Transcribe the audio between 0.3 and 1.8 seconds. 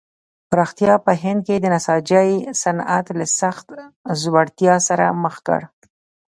پراختیا په هند کې د